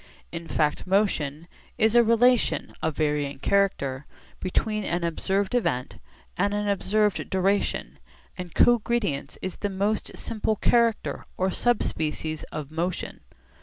[0.31, 1.47] In fact motion
[1.77, 4.07] is a relation (of varying character)
[4.39, 5.99] between an observed event
[6.35, 7.99] and an observed duration,
[8.35, 13.19] and cogredience is the most simple character or subspecies of motion.